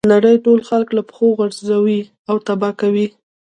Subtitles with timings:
[0.13, 1.99] نړۍ ټول خلک له پښو غورځوي
[2.29, 3.07] او تباه کوي.